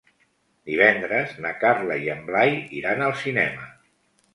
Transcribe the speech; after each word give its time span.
Divendres 0.69 1.37
na 1.45 1.53
Carla 1.67 2.01
i 2.07 2.13
en 2.17 2.27
Blai 2.33 2.59
iran 2.83 3.09
al 3.11 3.19
cinema. 3.25 3.75